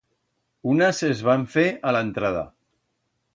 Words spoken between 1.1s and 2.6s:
van fer a la entrada.